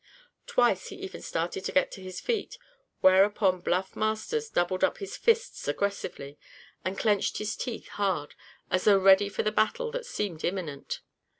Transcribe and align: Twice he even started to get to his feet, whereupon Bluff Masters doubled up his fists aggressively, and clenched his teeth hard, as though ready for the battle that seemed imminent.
Twice 0.47 0.87
he 0.87 0.95
even 0.95 1.21
started 1.21 1.63
to 1.63 1.71
get 1.71 1.91
to 1.91 2.01
his 2.01 2.19
feet, 2.19 2.57
whereupon 3.01 3.61
Bluff 3.61 3.95
Masters 3.95 4.49
doubled 4.49 4.83
up 4.83 4.97
his 4.97 5.15
fists 5.15 5.67
aggressively, 5.67 6.39
and 6.83 6.97
clenched 6.97 7.37
his 7.37 7.55
teeth 7.55 7.87
hard, 7.89 8.33
as 8.71 8.85
though 8.85 8.97
ready 8.97 9.29
for 9.29 9.43
the 9.43 9.51
battle 9.51 9.91
that 9.91 10.07
seemed 10.07 10.43
imminent. 10.43 11.01